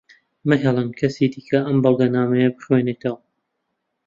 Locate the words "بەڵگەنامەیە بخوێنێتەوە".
1.83-3.19